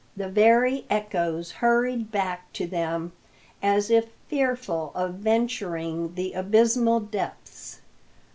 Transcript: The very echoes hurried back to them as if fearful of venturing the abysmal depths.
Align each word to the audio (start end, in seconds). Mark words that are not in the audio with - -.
The 0.17 0.29
very 0.29 0.87
echoes 0.89 1.51
hurried 1.51 2.09
back 2.11 2.51
to 2.53 2.65
them 2.65 3.11
as 3.61 3.91
if 3.91 4.09
fearful 4.29 4.91
of 4.95 5.13
venturing 5.21 6.15
the 6.15 6.33
abysmal 6.33 7.01
depths. 7.01 7.81